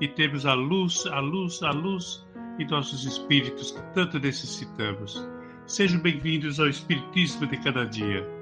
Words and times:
e 0.00 0.08
termos 0.08 0.44
a 0.44 0.54
luz, 0.54 1.06
a 1.06 1.20
luz, 1.20 1.62
a 1.62 1.70
luz 1.70 2.26
em 2.58 2.66
nossos 2.66 3.04
espíritos 3.04 3.72
que 3.72 3.82
tanto 3.94 4.18
necessitamos. 4.18 5.26
Sejam 5.66 6.00
bem-vindos 6.00 6.60
ao 6.60 6.68
Espiritismo 6.68 7.46
de 7.46 7.56
cada 7.58 7.84
dia. 7.84 8.35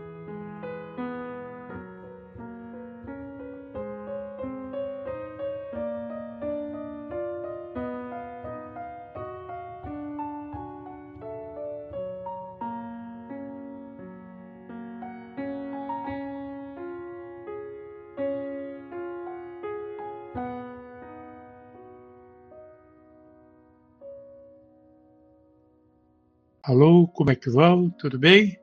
Alô, 26.66 27.06
como 27.06 27.30
é 27.30 27.36
que 27.36 27.50
vão? 27.50 27.90
Tudo 27.90 28.18
bem? 28.18 28.58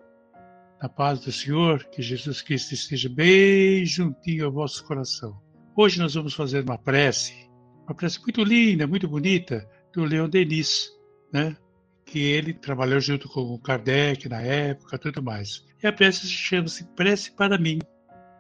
Na 0.81 0.89
paz 0.89 1.19
do 1.19 1.31
Senhor, 1.31 1.83
que 1.83 2.01
Jesus 2.01 2.41
Cristo 2.41 2.73
esteja 2.73 3.07
bem 3.07 3.85
juntinho 3.85 4.47
ao 4.47 4.51
vosso 4.51 4.83
coração. 4.85 5.39
Hoje 5.75 5.99
nós 5.99 6.15
vamos 6.15 6.33
fazer 6.33 6.63
uma 6.63 6.79
prece, 6.79 7.47
uma 7.85 7.93
prece 7.93 8.19
muito 8.19 8.43
linda, 8.43 8.87
muito 8.87 9.07
bonita, 9.07 9.69
do 9.93 10.03
Leon 10.03 10.27
Denis, 10.27 10.89
né? 11.31 11.55
Que 12.03 12.17
ele 12.17 12.55
trabalhou 12.55 12.99
junto 12.99 13.29
com 13.29 13.41
o 13.41 13.59
Kardec 13.59 14.27
na 14.27 14.41
época, 14.41 14.97
tudo 14.97 15.21
mais. 15.21 15.63
E 15.83 15.85
a 15.85 15.93
prece 15.93 16.25
chama-se 16.25 16.83
Prece 16.95 17.31
para 17.31 17.55
mim, 17.55 17.77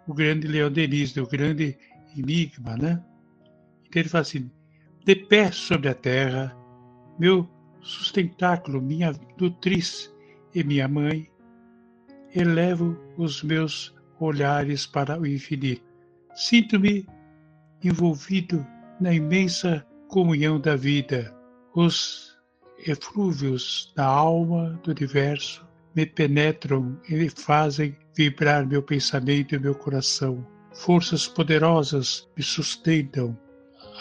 o 0.07 0.13
grande 0.15 0.47
Leon 0.47 0.71
Denis, 0.71 1.15
o 1.17 1.27
grande 1.27 1.77
enigma, 2.17 2.75
né? 2.77 2.99
Então 3.85 4.01
ele 4.01 4.09
fala 4.09 4.23
assim: 4.23 4.49
de 5.05 5.15
pé 5.15 5.51
sobre 5.51 5.87
a 5.87 5.93
terra, 5.93 6.51
meu 7.19 7.47
sustentáculo, 7.81 8.81
minha 8.81 9.13
nutriz 9.39 10.13
e 10.53 10.63
minha 10.63 10.87
mãe, 10.87 11.29
elevo 12.35 12.97
os 13.17 13.43
meus 13.43 13.93
olhares 14.19 14.85
para 14.85 15.19
o 15.19 15.25
infinito. 15.25 15.83
Sinto-me 16.33 17.05
envolvido 17.83 18.65
na 18.99 19.13
imensa 19.13 19.85
comunhão 20.07 20.59
da 20.59 20.75
vida. 20.75 21.33
Os 21.73 22.37
eflúvios 22.85 23.91
da 23.95 24.05
alma 24.05 24.79
do 24.83 24.91
universo 24.91 25.67
me 25.95 26.05
penetram 26.05 26.99
e 27.09 27.29
fazem 27.29 27.97
vibrar 28.15 28.65
meu 28.65 28.81
pensamento 28.81 29.55
e 29.55 29.59
meu 29.59 29.75
coração. 29.75 30.45
Forças 30.73 31.27
poderosas 31.27 32.29
me 32.37 32.43
sustentam. 32.43 33.37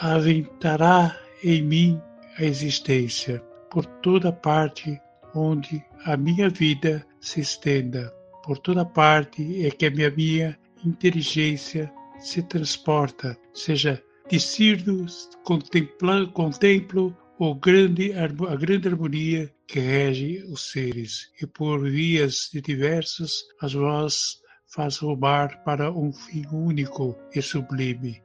Aventará 0.00 1.16
em 1.42 1.62
mim 1.62 2.00
a 2.38 2.44
existência 2.44 3.42
por 3.70 3.86
toda 4.02 4.32
parte 4.32 5.00
onde 5.34 5.84
a 6.04 6.16
minha 6.16 6.48
vida 6.48 7.06
se 7.20 7.40
estenda, 7.40 8.12
por 8.42 8.58
toda 8.58 8.84
parte 8.84 9.64
é 9.64 9.70
que 9.70 9.86
a 9.86 9.90
minha, 9.90 10.10
minha 10.10 10.58
inteligência 10.84 11.92
se 12.18 12.42
transporta, 12.42 13.38
seja 13.54 14.02
discerno, 14.28 15.06
contemplo, 15.44 16.30
contemplo 16.32 17.16
o 17.38 17.54
grande, 17.54 18.12
a 18.12 18.56
grande 18.56 18.88
harmonia 18.88 19.50
que 19.66 19.80
rege 19.80 20.44
os 20.52 20.70
seres, 20.70 21.30
e 21.40 21.46
por 21.46 21.88
vias 21.88 22.50
diversas 22.52 23.44
as 23.62 23.72
vós 23.72 24.40
faz 24.66 24.98
rumar 24.98 25.62
para 25.64 25.90
um 25.90 26.12
fim 26.12 26.44
único 26.52 27.16
e 27.34 27.40
sublime. 27.40 28.22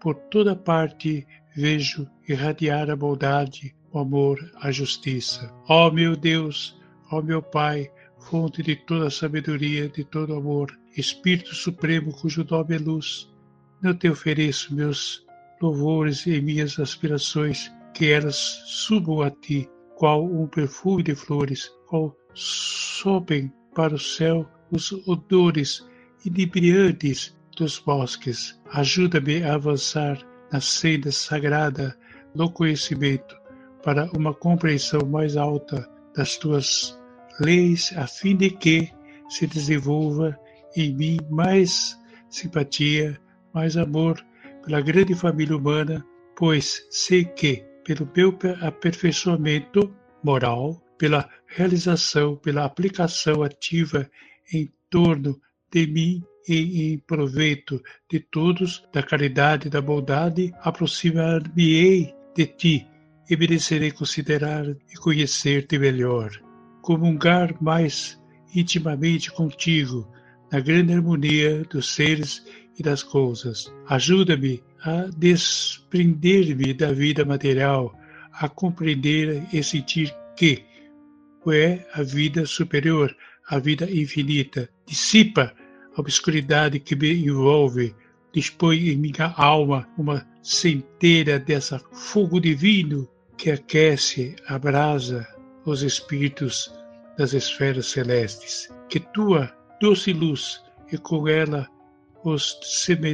Por 0.00 0.16
toda 0.30 0.54
parte 0.54 1.26
vejo 1.56 2.08
irradiar 2.28 2.90
a 2.90 2.96
bondade, 2.96 3.74
o 3.92 3.98
amor, 3.98 4.38
a 4.56 4.70
justiça. 4.70 5.52
Ó 5.68 5.90
meu 5.90 6.16
Deus, 6.16 6.80
ó 7.10 7.20
meu 7.20 7.42
Pai, 7.42 7.90
fonte 8.18 8.62
de 8.62 8.76
toda 8.76 9.10
sabedoria, 9.10 9.88
de 9.88 10.04
todo 10.04 10.34
amor, 10.34 10.70
Espírito 10.96 11.54
Supremo 11.54 12.12
cujo 12.12 12.46
nome 12.48 12.76
é 12.76 12.78
luz, 12.78 13.30
eu 13.82 13.94
te 13.94 14.08
ofereço 14.08 14.74
meus 14.74 15.26
louvores 15.60 16.26
e 16.26 16.40
minhas 16.40 16.78
aspirações, 16.78 17.72
que 17.94 18.10
elas 18.10 18.36
subam 18.66 19.22
a 19.22 19.30
ti, 19.30 19.68
qual 19.96 20.24
um 20.24 20.46
perfume 20.46 21.02
de 21.02 21.14
flores, 21.14 21.70
qual 21.88 22.16
sobem 22.34 23.52
para 23.74 23.94
o 23.94 23.98
céu 23.98 24.48
os 24.70 24.92
odores 25.06 25.86
inebriantes 26.24 27.36
dos 27.56 27.78
bosques. 27.78 28.58
Ajuda-me 28.70 29.42
a 29.42 29.54
avançar 29.54 30.18
na 30.52 30.60
senda 30.60 31.10
sagrada 31.10 31.96
do 32.34 32.50
conhecimento, 32.50 33.36
para 33.82 34.04
uma 34.12 34.34
compreensão 34.34 35.00
mais 35.06 35.36
alta 35.36 35.88
das 36.14 36.36
tuas 36.36 36.98
leis, 37.40 37.92
a 37.96 38.06
fim 38.06 38.36
de 38.36 38.50
que 38.50 38.92
se 39.28 39.46
desenvolva 39.46 40.38
em 40.76 40.94
mim 40.94 41.18
mais 41.30 41.98
simpatia, 42.28 43.18
mais 43.52 43.76
amor 43.76 44.24
pela 44.64 44.80
grande 44.80 45.14
família 45.14 45.56
humana, 45.56 46.04
pois 46.36 46.86
sei 46.90 47.24
que, 47.24 47.64
pelo 47.84 48.08
meu 48.14 48.38
aperfeiçoamento 48.60 49.92
moral, 50.22 50.80
pela 50.96 51.28
realização, 51.46 52.36
pela 52.36 52.64
aplicação 52.64 53.42
ativa 53.42 54.08
em 54.52 54.72
torno 54.88 55.40
de 55.72 55.86
mim 55.86 56.22
e 56.48 56.92
em 56.92 56.98
proveito 56.98 57.82
de 58.10 58.20
todos, 58.20 58.82
da 58.92 59.02
caridade 59.02 59.68
e 59.68 59.70
da 59.70 59.80
bondade, 59.80 60.52
aproximar-me-ei 60.60 62.12
de 62.36 62.46
ti, 62.46 62.86
e 63.30 63.36
merecerei 63.36 63.90
considerar 63.90 64.66
e 64.66 64.96
conhecer-te 65.00 65.78
melhor, 65.78 66.30
comungar 66.82 67.54
mais 67.62 68.20
intimamente 68.54 69.30
contigo 69.30 70.06
na 70.50 70.60
grande 70.60 70.92
harmonia 70.92 71.64
dos 71.70 71.94
seres 71.94 72.44
e 72.78 72.82
das 72.82 73.02
coisas. 73.02 73.72
Ajuda-me 73.88 74.62
a 74.82 75.06
desprender-me 75.16 76.74
da 76.74 76.92
vida 76.92 77.24
material, 77.24 77.94
a 78.32 78.48
compreender 78.48 79.42
e 79.52 79.62
sentir 79.62 80.14
que 80.36 80.64
é 81.48 81.86
a 81.94 82.02
vida 82.02 82.44
superior, 82.44 83.16
a 83.48 83.58
vida 83.58 83.90
infinita. 83.90 84.68
Dissipa 84.86 85.54
a 85.96 86.00
obscuridade 86.00 86.78
que 86.80 86.96
me 86.96 87.12
envolve, 87.26 87.94
dispõe 88.32 88.90
em 88.90 88.96
minha 88.96 89.32
alma 89.36 89.88
uma 89.98 90.26
centelha 90.42 91.38
dessa 91.38 91.78
fogo 91.92 92.40
divino 92.40 93.08
que 93.36 93.50
aquece, 93.50 94.36
abrasa 94.46 95.26
os 95.64 95.82
espíritos 95.82 96.72
das 97.16 97.32
esferas 97.32 97.86
celestes. 97.86 98.68
Que 98.88 99.00
tua 99.00 99.52
doce 99.80 100.12
luz 100.12 100.62
e 100.90 100.98
com 100.98 101.28
ela 101.28 101.68
os 102.24 102.58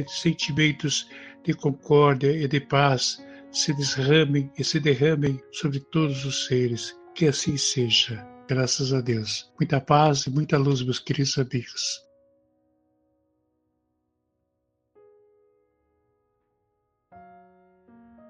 sentimentos 0.07 1.07
de 1.43 1.53
concórdia 1.53 2.31
e 2.31 2.47
de 2.47 2.59
paz 2.59 3.23
se 3.51 3.73
derramem 3.73 4.51
e 4.57 4.63
se 4.63 4.79
derramem 4.79 5.39
sobre 5.51 5.79
todos 5.79 6.25
os 6.25 6.45
seres. 6.45 6.95
Que 7.15 7.27
assim 7.27 7.57
seja. 7.57 8.25
Graças 8.47 8.93
a 8.93 9.01
Deus. 9.01 9.51
Muita 9.59 9.81
paz 9.81 10.25
e 10.25 10.29
muita 10.29 10.57
luz, 10.57 10.81
meus 10.81 10.99
queridos 10.99 11.37
amigos. 11.37 12.08